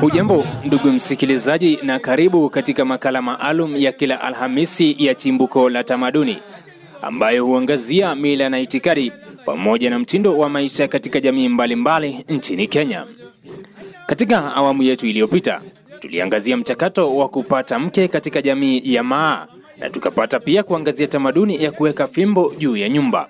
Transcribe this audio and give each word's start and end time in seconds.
Hujambo 0.00 0.44
ndugu 0.64 0.88
msikilizaji, 0.92 1.78
na 1.82 1.98
karibu 1.98 2.50
katika 2.50 2.84
makala 2.84 3.22
maalum 3.22 3.76
ya 3.76 3.92
kila 3.92 4.20
Alhamisi 4.20 4.96
ya 5.06 5.14
Chimbuko 5.14 5.70
la 5.70 5.84
Tamaduni 5.84 6.38
ambayo 7.02 7.46
huangazia 7.46 8.14
mila 8.14 8.48
na 8.48 8.60
itikadi 8.60 9.12
pamoja 9.44 9.90
na 9.90 9.98
mtindo 9.98 10.38
wa 10.38 10.48
maisha 10.48 10.88
katika 10.88 11.20
jamii 11.20 11.48
mbalimbali 11.48 12.08
mbali 12.12 12.34
nchini 12.36 12.66
Kenya. 12.68 13.04
Katika 14.06 14.54
awamu 14.54 14.82
yetu 14.82 15.06
iliyopita, 15.06 15.60
tuliangazia 16.00 16.56
mchakato 16.56 17.16
wa 17.16 17.28
kupata 17.28 17.78
mke 17.78 18.08
katika 18.08 18.42
jamii 18.42 18.82
ya 18.84 19.02
Maa 19.02 19.46
na 19.80 19.90
tukapata 19.90 20.40
pia 20.40 20.62
kuangazia 20.62 21.06
tamaduni 21.06 21.62
ya 21.64 21.72
kuweka 21.72 22.06
fimbo 22.08 22.54
juu 22.58 22.76
ya 22.76 22.88
nyumba. 22.88 23.28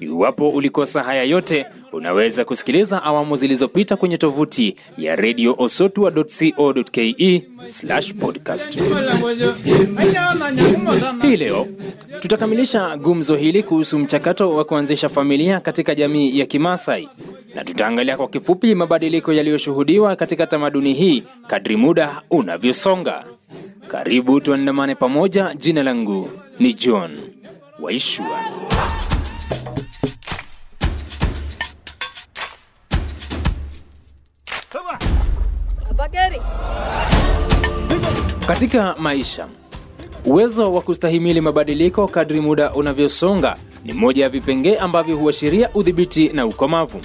Iwapo 0.00 0.48
ulikosa 0.48 1.02
haya 1.02 1.22
yote, 1.24 1.66
unaweza 1.92 2.44
kusikiliza 2.44 3.02
awamu 3.02 3.36
zilizopita 3.36 3.96
kwenye 3.96 4.16
tovuti 4.18 4.76
ya 4.98 5.16
radio 5.16 5.54
Osotua.co.ke 5.58 7.42
podcast. 8.20 8.78
Hii 11.22 11.36
leo 11.36 11.66
tutakamilisha 12.20 12.96
gumzo 12.96 13.36
hili 13.36 13.62
kuhusu 13.62 13.98
mchakato 13.98 14.50
wa 14.50 14.64
kuanzisha 14.64 15.08
familia 15.08 15.60
katika 15.60 15.94
jamii 15.94 16.38
ya 16.38 16.46
Kimasai 16.46 17.08
na 17.54 17.64
tutaangalia 17.64 18.16
kwa 18.16 18.28
kifupi 18.28 18.74
mabadiliko 18.74 19.32
yaliyoshuhudiwa 19.32 20.16
katika 20.16 20.46
tamaduni 20.46 20.94
hii 20.94 21.22
kadri 21.46 21.76
muda 21.76 22.22
unavyosonga. 22.30 23.24
Karibu 23.88 24.40
tuandamane 24.40 24.94
pamoja. 24.94 25.54
Jina 25.54 25.82
langu 25.82 26.30
ni 26.60 26.72
John 26.72 27.10
Waishua. 27.80 28.57
Katika 38.48 38.94
maisha, 38.98 39.46
uwezo 40.24 40.72
wa 40.72 40.80
kustahimili 40.80 41.40
mabadiliko 41.40 42.06
kadri 42.08 42.40
muda 42.40 42.72
unavyosonga 42.72 43.56
ni 43.84 43.92
moja 43.92 44.22
ya 44.22 44.28
vipengee 44.28 44.76
ambavyo 44.76 45.16
huashiria 45.16 45.70
udhibiti 45.74 46.28
na 46.28 46.46
ukomavu. 46.46 47.00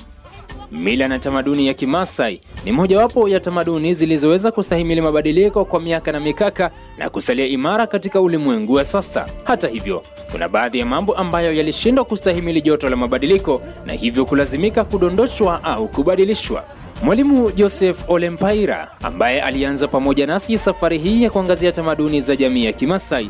Mila 0.72 1.08
na 1.08 1.20
tamaduni 1.20 1.68
ya 1.68 1.74
Kimasai 1.74 2.42
ni 2.66 2.72
mojawapo 2.72 3.30
ya 3.30 3.40
tamaduni 3.40 3.94
zilizoweza 3.94 4.52
kustahimili 4.52 5.02
mabadiliko 5.02 5.66
kwa 5.66 5.80
miaka 5.82 6.12
na 6.12 6.20
mikaka 6.20 6.72
na 6.98 7.10
kusalia 7.10 7.46
imara 7.46 7.88
katika 7.88 8.22
ulimwengu 8.22 8.74
wa 8.74 8.86
sasa. 8.86 9.26
Hata 9.44 9.68
hivyo, 9.68 10.04
kuna 10.32 10.50
baadhi 10.50 10.80
ya 10.80 10.86
mambo 10.86 11.14
ambayo 11.14 11.54
yalishindwa 11.54 12.06
kustahimili 12.06 12.62
joto 12.62 12.90
la 12.90 12.96
mabadiliko 12.96 13.62
na 13.86 13.94
hivyo 13.94 14.26
kulazimika 14.26 14.86
kudondoshwa 14.86 15.64
au 15.64 15.88
kubadilishwa. 15.88 16.64
Mwalimu 17.02 17.52
Joseph 17.52 17.98
Olempaira 18.10 18.88
ambaye 19.04 19.42
alianza 19.42 19.88
pamoja 19.88 20.28
nasi 20.28 20.58
safari 20.58 20.98
hii 20.98 21.24
ya 21.24 21.30
kuangazia 21.30 21.72
tamaduni 21.72 22.22
za 22.22 22.36
jamii 22.36 22.66
ya 22.66 22.74
Kimasai 22.74 23.30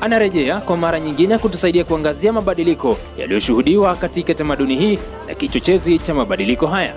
anarejea 0.00 0.60
kwa 0.60 0.76
mara 0.76 1.00
nyingine 1.00 1.38
kutusaidia 1.38 1.84
kuangazia 1.84 2.32
mabadiliko 2.32 2.96
yaliyoshuhudiwa 3.18 3.96
katika 3.96 4.34
tamaduni 4.34 4.76
hii 4.76 4.98
na 5.28 5.34
kichochezi 5.34 5.98
cha 5.98 6.14
mabadiliko 6.14 6.66
haya. 6.66 6.94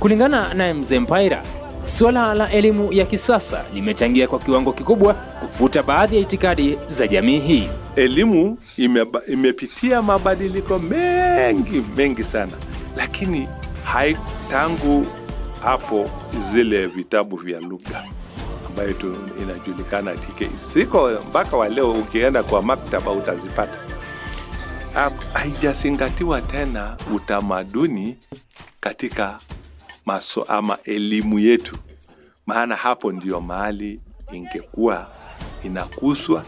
Kulingana 0.00 0.54
naye 0.54 0.72
Mzee 0.72 0.98
Mpaira, 0.98 1.42
suala 1.86 2.34
la 2.34 2.50
elimu 2.52 2.92
ya 2.92 3.04
kisasa 3.04 3.64
limechangia 3.74 4.28
kwa 4.28 4.38
kiwango 4.38 4.72
kikubwa 4.72 5.14
kufuta 5.14 5.82
baadhi 5.82 6.16
ya 6.16 6.22
itikadi 6.22 6.78
za 6.88 7.06
jamii 7.08 7.38
hii. 7.40 7.68
Elimu 7.96 8.58
imeba, 8.76 9.20
imepitia 9.28 10.02
mabadiliko 10.02 10.78
mengi 10.78 11.82
mengi 11.96 12.22
sana, 12.24 12.52
lakini 12.96 13.48
hai 13.84 14.16
hapo 15.62 16.10
zile 16.52 16.86
vitabu 16.86 17.36
vya 17.36 17.60
lugha 17.60 18.04
ambayo 18.66 18.94
inajulikana 19.42 20.14
TK 20.16 20.48
ziko 20.74 21.10
mpaka 21.28 21.56
waleo, 21.56 21.92
ukienda 21.92 22.42
kwa 22.42 22.62
maktaba 22.62 23.10
utazipata. 23.10 23.78
Haijazingatiwa 25.32 26.40
tena 26.40 26.96
utamaduni 27.14 28.16
katika 28.80 29.38
maso 30.06 30.42
ama 30.42 30.78
elimu 30.84 31.38
yetu, 31.38 31.76
maana 32.46 32.76
hapo 32.76 33.12
ndio 33.12 33.40
mahali 33.40 34.00
ingekuwa 34.32 35.10
inakuswa 35.64 36.44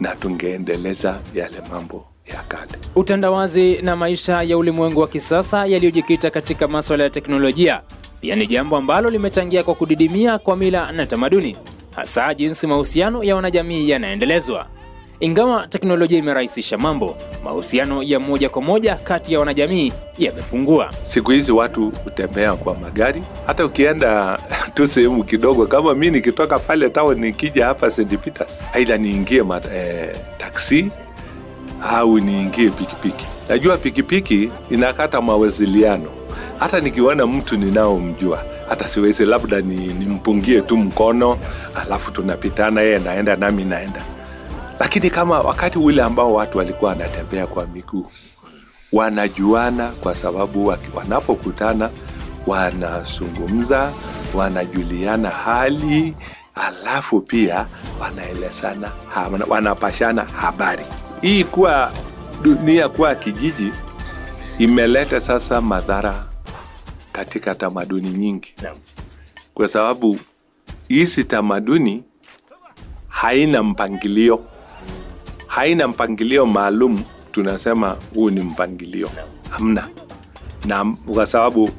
na 0.00 0.16
tungeendeleza 0.16 1.20
yale 1.34 1.56
mambo 1.70 2.06
ya 2.26 2.42
kale. 2.42 2.72
Utandawazi 2.96 3.82
na 3.82 3.96
maisha 3.96 4.42
ya 4.42 4.58
ulimwengu 4.58 5.00
wa 5.00 5.08
kisasa 5.08 5.66
yaliyojikita 5.66 6.30
katika 6.30 6.68
maswala 6.68 7.04
ya 7.04 7.10
teknolojia 7.10 7.82
pia 8.24 8.36
ni 8.36 8.46
jambo 8.46 8.76
ambalo 8.76 9.10
limechangia 9.10 9.62
kwa 9.62 9.74
kudidimia 9.74 10.38
kwa 10.38 10.56
mila 10.56 10.92
na 10.92 11.06
tamaduni, 11.06 11.56
hasa 11.96 12.34
jinsi 12.34 12.66
mahusiano 12.66 13.24
ya 13.24 13.36
wanajamii 13.36 13.88
yanaendelezwa. 13.90 14.66
Ingawa 15.20 15.66
teknolojia 15.68 16.18
imerahisisha 16.18 16.78
mambo, 16.78 17.16
mahusiano 17.44 18.02
ya 18.02 18.20
moja 18.20 18.48
kwa 18.48 18.62
moja 18.62 18.94
kati 18.94 19.32
ya 19.32 19.38
wanajamii 19.40 19.92
yamepungua. 20.18 20.90
Siku 21.02 21.30
hizi 21.30 21.52
watu 21.52 21.92
hutembea 22.04 22.52
kwa 22.56 22.74
magari, 22.74 23.22
hata 23.46 23.64
ukienda 23.66 24.38
tu 24.74 24.86
sehemu 24.86 25.24
kidogo, 25.24 25.66
kama 25.66 25.94
mi 25.94 26.10
nikitoka 26.10 26.58
pale 26.58 26.90
town 26.90 27.18
nikija 27.20 27.66
hapa 27.66 27.90
St 27.90 28.16
Peters, 28.18 28.60
aidha 28.72 28.96
niingie 28.96 29.44
eh, 29.74 30.16
taksi 30.38 30.90
au 31.90 32.18
niingie 32.18 32.68
pikipiki. 32.70 33.26
Najua 33.48 33.76
pikipiki 33.76 34.50
inakata 34.70 35.20
mawasiliano 35.20 36.23
hata 36.58 36.80
nikiona 36.80 37.26
mtu 37.26 37.56
ninaomjua 37.56 38.44
hata 38.68 38.88
siwezi 38.88 39.26
labda 39.26 39.60
ni, 39.60 39.74
nimpungie 39.76 40.60
tu 40.60 40.76
mkono 40.76 41.38
alafu 41.86 42.10
tunapitana, 42.12 42.80
yeye 42.82 42.98
naenda 42.98 43.36
nami 43.36 43.64
naenda. 43.64 44.02
Lakini 44.80 45.10
kama 45.10 45.40
wakati 45.40 45.78
ule 45.78 46.02
ambao 46.02 46.34
watu 46.34 46.58
walikuwa 46.58 46.90
wanatembea 46.90 47.46
kwa 47.46 47.66
miguu, 47.66 48.06
wanajuana 48.92 49.88
kwa 49.88 50.14
sababu 50.14 50.66
wanapokutana 50.94 51.90
wanazungumza, 52.46 53.92
wanajuliana 54.34 55.30
hali, 55.30 56.14
alafu 56.54 57.20
pia 57.20 57.66
wanaelezana, 58.00 58.90
wanapashana 59.48 60.24
habari. 60.24 60.84
Hii 61.20 61.44
kuwa 61.44 61.90
dunia 62.42 62.88
kuwa 62.88 63.14
kijiji 63.14 63.72
imeleta 64.58 65.20
sasa 65.20 65.60
madhara 65.60 66.24
katika 67.14 67.54
tamaduni 67.54 68.08
nyingi. 68.10 68.54
Kwa 69.54 69.68
sababu 69.68 70.18
hizi 70.88 71.24
tamaduni 71.24 72.02
haina 73.08 73.62
mpangilio, 73.62 74.40
haina 75.46 75.88
mpangilio 75.88 76.46
maalum. 76.46 77.02
Tunasema 77.32 77.96
huu 78.14 78.30
ni 78.30 78.40
mpangilio. 78.40 79.10
Hamna, 79.50 79.88
na 80.66 80.96
kwa 81.14 81.26
sababu 81.26 81.70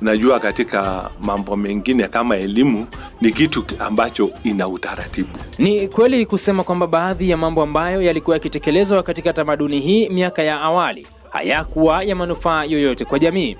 najua 0.00 0.40
katika 0.40 1.10
mambo 1.22 1.56
mengine 1.56 2.08
kama 2.08 2.36
elimu 2.36 2.86
ni 3.20 3.32
kitu 3.32 3.64
ambacho 3.78 4.30
ina 4.44 4.68
utaratibu. 4.68 5.28
Ni 5.58 5.88
kweli 5.88 6.26
kusema 6.26 6.64
kwamba 6.64 6.86
baadhi 6.86 7.30
ya 7.30 7.36
mambo 7.36 7.62
ambayo 7.62 8.02
yalikuwa 8.02 8.36
yakitekelezwa 8.36 9.02
katika 9.02 9.32
tamaduni 9.32 9.80
hii 9.80 10.08
miaka 10.08 10.42
ya 10.42 10.60
awali 10.60 11.06
hayakuwa 11.30 12.02
ya 12.04 12.16
manufaa 12.16 12.64
yoyote 12.64 13.04
kwa 13.04 13.18
jamii. 13.18 13.56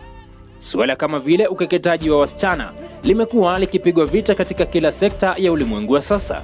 Suala 0.58 0.96
kama 0.96 1.18
vile 1.18 1.46
ukeketaji 1.46 2.10
wa 2.10 2.18
wasichana 2.20 2.70
limekuwa 3.02 3.58
likipigwa 3.58 4.06
vita 4.06 4.34
katika 4.34 4.66
kila 4.66 4.92
sekta 4.92 5.34
ya 5.38 5.52
ulimwengu 5.52 5.92
wa 5.92 6.02
sasa. 6.02 6.42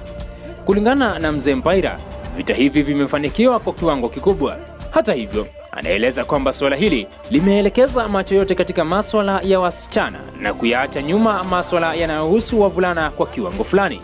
Kulingana 0.64 1.18
na 1.18 1.32
Mzee 1.32 1.54
Mpaira, 1.54 1.98
vita 2.36 2.54
hivi 2.54 2.82
vimefanikiwa 2.82 3.60
kwa 3.60 3.72
kiwango 3.72 4.08
kikubwa. 4.08 4.56
Hata 4.90 5.12
hivyo, 5.14 5.46
anaeleza 5.72 6.24
kwamba 6.24 6.52
suala 6.52 6.76
hili 6.76 7.06
limeelekeza 7.30 8.08
macho 8.08 8.34
yote 8.34 8.54
katika 8.54 8.84
maswala 8.84 9.40
ya 9.44 9.60
wasichana 9.60 10.18
na 10.40 10.54
kuyaacha 10.54 11.02
nyuma 11.02 11.44
maswala 11.44 11.94
yanayohusu 11.94 12.60
wavulana 12.60 13.10
kwa 13.10 13.26
kiwango 13.26 13.64
fulani, 13.64 14.00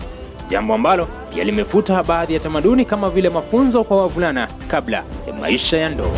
jambo 0.49 0.75
ambalo 0.75 1.08
pia 1.34 1.44
limefuta 1.44 2.02
baadhi 2.02 2.34
ya 2.34 2.40
tamaduni 2.40 2.84
kama 2.84 3.10
vile 3.10 3.28
mafunzo 3.28 3.84
kwa 3.84 3.96
wavulana 4.02 4.49
kabla 4.69 5.05
ya 5.26 5.32
maisha 5.40 5.78
ya 5.78 5.88
ndoa. 5.88 6.10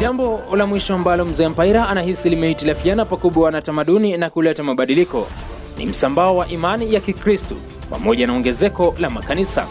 Jambo 0.00 0.40
la 0.56 0.66
mwisho 0.66 0.94
ambalo 0.94 1.24
mzee 1.24 1.48
Mpaira 1.48 1.88
anahisi 1.88 2.30
limehitilafiana 2.30 3.04
pakubwa 3.04 3.50
na 3.50 3.62
tamaduni 3.62 4.16
na 4.16 4.30
kuleta 4.30 4.62
mabadiliko 4.62 5.26
ni 5.78 5.86
msambao 5.86 6.36
wa 6.36 6.48
imani 6.48 6.94
ya 6.94 7.00
Kikristo 7.00 7.56
pamoja 7.90 8.26
na 8.26 8.32
ongezeko 8.32 8.94
la 8.98 9.10
makanisa. 9.10 9.66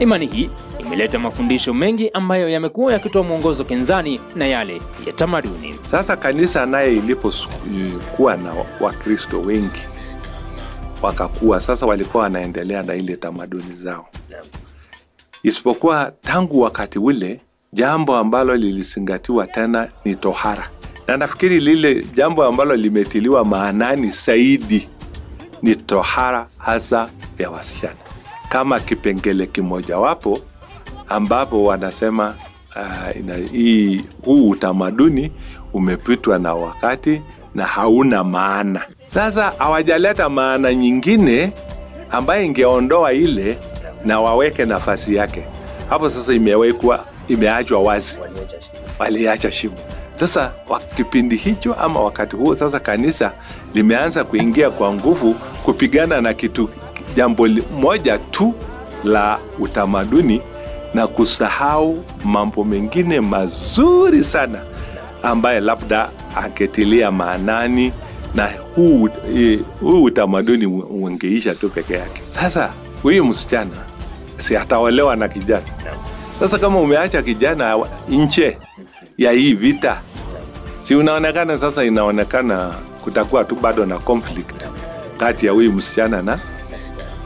Imani 0.00 0.26
hii 0.26 0.50
imeleta 0.78 1.18
mafundisho 1.18 1.74
mengi 1.74 2.10
ambayo 2.10 2.48
yamekuwa 2.48 2.92
yakitoa 2.92 3.22
mwongozo 3.22 3.64
kinzani 3.64 4.20
na 4.34 4.46
yale 4.46 4.82
ya 5.06 5.12
tamaduni. 5.12 5.74
Sasa 5.90 6.16
kanisa 6.16 6.66
naye 6.66 6.92
ilipokuwa 6.96 8.36
na 8.36 8.54
Wakristo 8.80 9.40
wengi 9.40 9.80
wakakuwa 11.02 11.60
sasa, 11.60 11.86
walikuwa 11.86 12.22
wanaendelea 12.22 12.82
na 12.82 12.94
ile 12.94 13.16
tamaduni 13.16 13.74
zao 13.74 14.06
isipokuwa 15.42 16.12
tangu 16.22 16.60
wakati 16.60 16.98
ule 16.98 17.40
jambo 17.76 18.16
ambalo 18.16 18.56
lilizingatiwa 18.56 19.46
tena 19.46 19.88
ni 20.04 20.14
tohara, 20.16 20.68
na 21.08 21.16
nafikiri 21.16 21.60
lile 21.60 22.06
jambo 22.14 22.44
ambalo 22.44 22.76
limetiliwa 22.76 23.44
maanani 23.44 24.10
zaidi 24.10 24.88
ni 25.62 25.76
tohara 25.76 26.46
hasa 26.58 27.08
ya 27.38 27.50
wasichana 27.50 27.94
kama 28.48 28.80
kipengele 28.80 29.46
kimojawapo 29.46 30.38
ambapo 31.08 31.64
wanasema 31.64 32.34
uh, 32.76 33.36
hii, 33.52 34.04
huu 34.24 34.48
utamaduni 34.50 35.32
umepitwa 35.72 36.38
na 36.38 36.54
wakati 36.54 37.22
na 37.54 37.64
hauna 37.64 38.24
maana. 38.24 38.82
Sasa 39.08 39.52
hawajaleta 39.58 40.28
maana 40.28 40.74
nyingine 40.74 41.52
ambayo 42.10 42.44
ingeondoa 42.44 43.12
ile 43.12 43.58
na 44.04 44.20
waweke 44.20 44.64
nafasi 44.64 45.14
yake 45.14 45.44
hapo. 45.90 46.10
Sasa 46.10 46.32
imewekwa, 46.32 47.04
imeachwa 47.28 47.78
wazi, 47.82 48.18
waliacha 48.98 49.52
shimo. 49.52 49.74
Sasa 50.20 50.52
wa 50.68 50.80
kipindi 50.80 51.36
hicho 51.36 51.74
ama 51.74 52.00
wakati 52.00 52.36
huo, 52.36 52.54
sasa 52.54 52.80
kanisa 52.80 53.32
limeanza 53.74 54.24
kuingia 54.24 54.70
kwa 54.70 54.92
nguvu 54.92 55.34
kupigana 55.64 56.20
na 56.20 56.34
kitu 56.34 56.70
jambo 57.16 57.48
moja 57.80 58.18
tu 58.18 58.54
la 59.04 59.38
utamaduni 59.58 60.42
na 60.94 61.06
kusahau 61.06 62.04
mambo 62.24 62.64
mengine 62.64 63.20
mazuri 63.20 64.24
sana 64.24 64.62
ambaye 65.22 65.60
labda 65.60 66.08
angetilia 66.36 67.10
maanani 67.10 67.92
na 68.34 68.50
huu, 68.74 69.08
huu 69.80 70.02
utamaduni 70.02 70.66
ungeisha 70.66 71.54
tu 71.54 71.68
peke 71.70 71.94
yake. 71.94 72.22
Sasa 72.30 72.72
huyu 73.02 73.24
msichana 73.24 73.70
si 74.40 74.56
ataolewa 74.56 75.16
na 75.16 75.28
kijana. 75.28 75.62
Sasa 76.42 76.58
kama 76.58 76.80
umeacha 76.80 77.22
kijana 77.22 77.86
nje 78.08 78.58
ya 79.18 79.32
hii 79.32 79.54
vita, 79.54 80.02
si 80.84 80.94
unaonekana 80.94 81.58
sasa, 81.58 81.84
inaonekana 81.84 82.74
kutakuwa 83.04 83.44
tu 83.44 83.54
bado 83.56 83.86
na 83.86 83.98
conflict 83.98 84.64
kati 85.18 85.46
ya 85.46 85.52
huyu 85.52 85.72
msichana 85.72 86.22
na, 86.22 86.40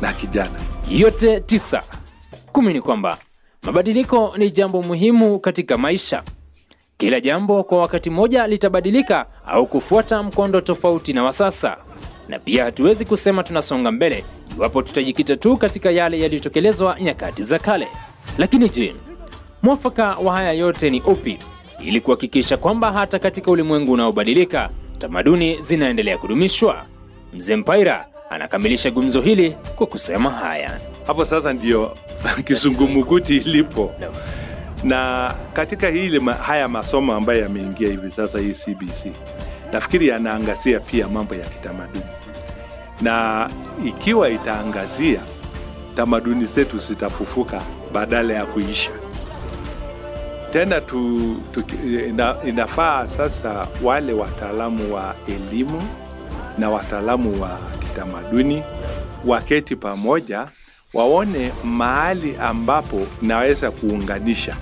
na 0.00 0.12
kijana. 0.12 0.60
yote 0.90 1.40
tisa. 1.40 1.82
Kumi 2.52 2.72
ni 2.72 2.80
kwamba 2.80 3.18
mabadiliko 3.62 4.34
ni 4.38 4.50
jambo 4.50 4.82
muhimu 4.82 5.38
katika 5.38 5.78
maisha. 5.78 6.22
Kila 6.98 7.20
jambo 7.20 7.64
kwa 7.64 7.78
wakati 7.78 8.10
mmoja 8.10 8.46
litabadilika 8.46 9.26
au 9.46 9.66
kufuata 9.66 10.22
mkondo 10.22 10.60
tofauti 10.60 11.12
na 11.12 11.22
wa 11.22 11.32
sasa, 11.32 11.76
na 12.28 12.38
pia 12.38 12.64
hatuwezi 12.64 13.04
kusema 13.04 13.42
tunasonga 13.42 13.90
mbele 13.90 14.24
iwapo 14.58 14.82
tutajikita 14.82 15.36
tu 15.36 15.56
katika 15.56 15.90
yale 15.90 16.20
yaliyotekelezwa 16.20 17.00
nyakati 17.00 17.42
za 17.42 17.58
kale. 17.58 17.88
Lakini 18.38 18.68
je, 18.68 18.94
mwafaka 19.66 20.14
wa 20.16 20.36
haya 20.36 20.52
yote 20.52 20.90
ni 20.90 21.00
upi, 21.00 21.38
ili 21.80 22.00
kuhakikisha 22.00 22.56
kwamba 22.56 22.92
hata 22.92 23.18
katika 23.18 23.50
ulimwengu 23.50 23.92
unaobadilika 23.92 24.70
tamaduni 24.98 25.62
zinaendelea 25.62 26.18
kudumishwa? 26.18 26.84
Mzee 27.34 27.56
Mpaira 27.56 28.06
anakamilisha 28.30 28.90
gumzo 28.90 29.20
hili 29.20 29.56
kwa 29.76 29.86
kusema 29.86 30.30
haya. 30.30 30.80
hapo 31.06 31.24
sasa 31.24 31.52
ndio 31.52 31.96
kizungumkuti 32.46 33.36
ilipo. 33.36 33.92
Na 34.84 35.34
katika 35.52 35.88
hili 35.88 36.20
ma, 36.20 36.32
haya 36.34 36.68
masomo 36.68 37.14
ambayo 37.14 37.40
yameingia 37.42 37.88
hivi 37.88 38.10
sasa 38.10 38.38
hii 38.38 38.52
cbc 38.52 39.06
nafikiri 39.72 40.08
yanaangazia 40.08 40.80
pia 40.80 41.08
mambo 41.08 41.34
ya 41.34 41.44
kitamaduni. 41.46 42.04
Na 43.00 43.48
ikiwa 43.86 44.30
itaangazia 44.30 45.20
tamaduni 45.96 46.44
zetu 46.44 46.78
zitafufuka 46.78 47.62
badala 47.92 48.34
ya 48.34 48.46
kuisha 48.46 48.90
tena 50.56 50.80
tu, 50.80 51.36
tu, 51.52 51.60
ina, 52.08 52.36
inafaa 52.46 53.08
sasa 53.08 53.66
wale 53.82 54.12
wataalamu 54.12 54.94
wa 54.94 55.14
elimu 55.28 55.82
na 56.58 56.70
wataalamu 56.70 57.42
wa 57.42 57.58
kitamaduni 57.80 58.62
waketi 59.26 59.76
pamoja 59.76 60.46
waone 60.94 61.52
mahali 61.64 62.36
ambapo 62.40 63.06
naweza 63.22 63.70
kuunganisha. 63.70 64.56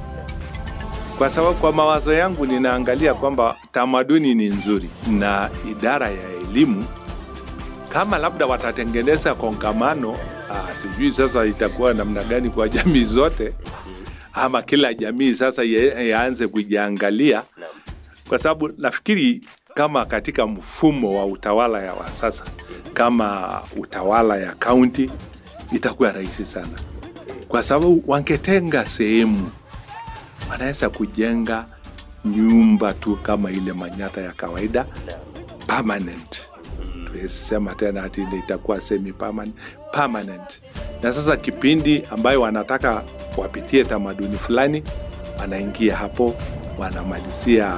Kwa 1.18 1.30
sababu 1.30 1.54
kwa 1.54 1.72
mawazo 1.72 2.14
yangu 2.14 2.46
ninaangalia 2.46 3.14
kwamba 3.14 3.56
tamaduni 3.72 4.34
ni 4.34 4.46
nzuri 4.48 4.90
na 5.10 5.50
idara 5.70 6.08
ya 6.08 6.30
elimu 6.48 6.84
kama 7.88 8.18
labda 8.18 8.46
watatengeneza 8.46 9.34
kongamano 9.34 10.16
ah, 10.50 10.68
sijui 10.82 11.12
sasa 11.12 11.44
itakuwa 11.46 11.94
namna 11.94 12.24
gani 12.24 12.50
kwa 12.50 12.68
jamii 12.68 13.04
zote 13.04 13.52
ama 14.34 14.62
kila 14.62 14.94
jamii 14.94 15.34
sasa 15.34 15.62
yaanze 15.64 16.48
kujiangalia. 16.48 17.42
Kwa 18.28 18.38
sababu 18.38 18.70
nafikiri 18.78 19.40
kama 19.74 20.06
katika 20.06 20.46
mfumo 20.46 21.18
wa 21.18 21.26
utawala 21.26 21.82
ya 21.82 21.94
wa 21.94 22.08
sasa 22.10 22.44
kama 22.94 23.60
utawala 23.76 24.36
ya 24.36 24.52
kaunti 24.54 25.10
itakuwa 25.72 26.12
rahisi 26.12 26.46
sana. 26.46 26.78
Kwa 27.48 27.62
sababu 27.62 28.04
wangetenga 28.06 28.86
sehemu 28.86 29.50
wanaweza 30.50 30.90
kujenga 30.90 31.66
nyumba 32.24 32.92
tu 32.92 33.16
kama 33.16 33.50
ile 33.50 33.72
manyata 33.72 34.20
ya 34.20 34.32
kawaida 34.32 34.86
permanent. 35.66 36.36
Tuwezi 37.06 37.28
sema 37.28 37.74
tena 37.74 38.02
ati 38.04 38.22
ile 38.22 38.38
itakuwa 38.38 38.80
semi 38.80 39.12
permanent, 39.12 39.56
permanent. 39.92 40.60
Na 41.02 41.12
sasa 41.12 41.36
kipindi 41.36 42.02
ambayo 42.10 42.40
wanataka 42.40 43.02
wapitie 43.36 43.84
tamaduni 43.84 44.36
fulani 44.36 44.82
wanaingia 45.40 45.96
hapo 45.96 46.34
wanamalizia 46.78 47.74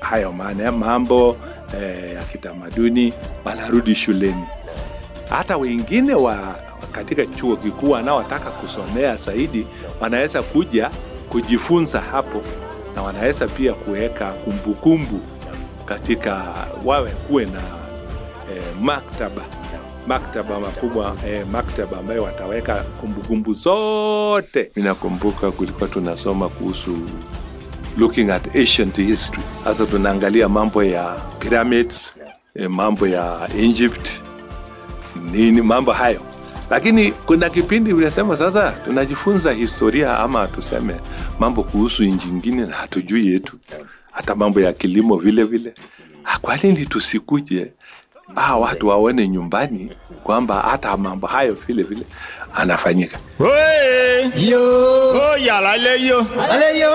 hayo 0.00 0.32
maana 0.32 0.72
mambo 0.72 1.36
eh, 1.80 2.14
ya 2.14 2.22
kitamaduni 2.24 3.12
wanarudi 3.44 3.94
shuleni. 3.94 4.44
Hata 5.30 5.56
wengine 5.56 6.14
wa 6.14 6.54
katika 6.92 7.26
chuo 7.26 7.56
kikuu 7.56 7.90
wanaotaka 7.90 8.50
kusomea 8.50 9.16
zaidi 9.16 9.66
wanaweza 10.00 10.42
kuja 10.42 10.90
kujifunza 11.28 12.00
hapo 12.00 12.42
na 12.96 13.02
wanaweza 13.02 13.46
pia 13.48 13.74
kuweka 13.74 14.32
kumbukumbu 14.32 15.20
katika 15.86 16.44
wawe 16.84 17.10
kuwe 17.10 17.44
na 17.44 17.60
eh, 18.56 18.62
maktaba 18.80 19.42
maktaba 20.06 20.60
makubwa 20.60 21.16
eh, 21.26 21.46
maktaba 21.52 21.98
ambayo 21.98 22.22
wataweka 22.22 22.74
kumbukumbu 22.74 23.54
zote. 23.54 24.70
Inakumbuka 24.76 25.50
kulikuwa 25.50 25.88
tunasoma 25.88 26.48
kuhusu 26.48 26.96
looking 27.98 28.30
at 28.30 28.56
ancient 28.56 28.96
history. 28.96 29.42
Hasa 29.64 29.86
tunaangalia 29.86 30.48
mambo 30.48 30.84
ya 30.84 31.16
pyramids 31.38 32.12
eh, 32.54 32.70
mambo 32.70 33.06
ya 33.08 33.48
egypt 33.58 34.08
nini 35.32 35.62
mambo 35.62 35.92
hayo. 35.92 36.20
Lakini 36.70 37.12
kuna 37.12 37.50
kipindi 37.50 37.92
unasema 37.92 38.36
sasa 38.36 38.70
tunajifunza 38.72 39.52
historia 39.52 40.18
ama 40.18 40.46
tuseme 40.46 40.94
mambo 41.38 41.62
kuhusu 41.62 42.04
nchi 42.04 42.28
ingine 42.28 42.66
na 42.66 42.76
hatujui 42.76 43.26
yetu. 43.32 43.58
Hata 44.12 44.34
mambo 44.34 44.60
ya 44.60 44.72
kilimo 44.72 45.16
vile 45.16 45.42
vile. 45.44 45.74
Ah, 46.24 46.38
kwa 46.38 46.56
nini 46.56 46.86
tusikuje 46.86 47.72
ah, 48.36 48.56
watu 48.56 48.88
waone 48.88 49.28
nyumbani 49.28 49.90
kwamba 50.24 50.54
hata 50.54 50.96
mambo 50.96 51.26
hayo 51.26 51.56
vile 51.66 51.82
vile 51.82 52.02
anafanyika 52.54 53.18
Oye, 53.40 54.30
Yo, 54.50 54.60
o 55.10 55.36
yala 55.38 55.76
le 55.76 56.06
yo. 56.06 56.26
ale 56.50 56.78
yo. 56.78 56.90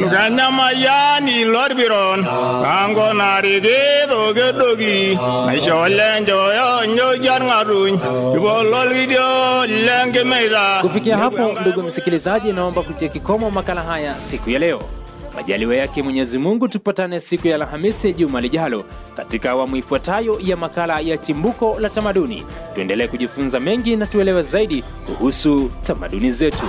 Luganya 0.00 0.50
maya 0.50 1.20
ni 1.20 1.44
lor 1.44 1.74
biron. 1.74 2.24
Kango 2.64 3.12
nari 3.14 3.60
ge 3.60 4.06
doge 4.08 4.52
dogi. 4.58 5.14
Na 5.46 5.60
shole 5.60 6.20
njo 6.20 6.36
yo 6.58 6.86
njo 6.94 7.16
jar 7.24 7.42
ngaruny. 7.42 7.98
Ibo 8.36 8.62
lol 8.62 8.88
video 8.94 9.66
lenge 9.66 10.24
meida. 10.24 10.78
Kufikia 10.82 11.18
hapo, 11.18 11.52
ndugu 11.60 11.82
msikilizaji, 11.82 12.52
naomba 12.52 12.82
kutia 12.82 13.08
kikomo 13.08 13.50
makala 13.50 13.80
haya 13.82 14.18
siku 14.18 14.50
ya 14.50 14.58
leo. 14.58 14.82
Majaliwa 15.36 15.76
yake 15.76 16.02
Mwenyezi 16.02 16.38
Mungu, 16.38 16.68
tupatane 16.68 17.20
siku 17.20 17.48
ya 17.48 17.54
Alhamisi 17.54 18.12
juma 18.12 18.40
lijalo 18.40 18.84
katika 19.16 19.50
awamu 19.50 19.76
ifuatayo 19.76 20.36
ya 20.40 20.56
makala 20.56 21.00
ya 21.00 21.18
Chimbuko 21.18 21.80
la 21.80 21.90
Tamaduni. 21.90 22.44
Tuendelee 22.74 23.08
kujifunza 23.08 23.60
mengi 23.60 23.96
na 23.96 24.06
tuelewe 24.06 24.42
zaidi 24.42 24.82
kuhusu 25.06 25.70
tamaduni 25.82 26.30
zetu. 26.30 26.64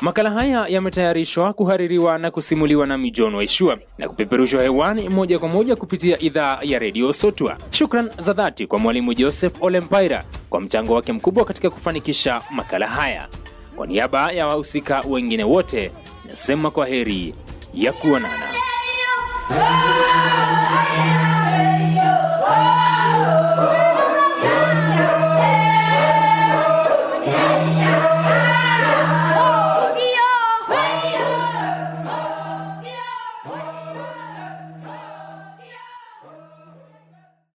Makala 0.00 0.30
haya 0.30 0.66
yametayarishwa, 0.68 1.52
kuhaririwa 1.52 2.18
na 2.18 2.30
kusimuliwa 2.30 2.86
na 2.86 2.98
Mijon 2.98 3.34
Waishua 3.34 3.78
na 3.98 4.08
kupeperushwa 4.08 4.62
hewani 4.62 5.08
moja 5.08 5.38
kwa 5.38 5.48
moja 5.48 5.76
kupitia 5.76 6.18
idhaa 6.18 6.58
ya 6.62 6.78
redio 6.78 7.12
Sotwa. 7.12 7.56
Shukran 7.70 8.10
za 8.18 8.32
dhati 8.32 8.66
kwa 8.66 8.78
mwalimu 8.78 9.14
Joseph 9.14 9.62
Olempaira 9.62 10.24
kwa 10.50 10.60
mchango 10.60 10.94
wake 10.94 11.12
mkubwa 11.12 11.44
katika 11.44 11.70
kufanikisha 11.70 12.42
makala 12.50 12.86
haya. 12.86 13.28
Kwa 13.80 13.86
niaba 13.86 14.32
ya 14.32 14.46
wahusika 14.46 15.04
wengine 15.08 15.44
wote, 15.44 15.92
nasema 16.24 16.70
kwa 16.70 16.86
heri 16.86 17.34
ya 17.74 17.92
kuonana. 17.92 18.48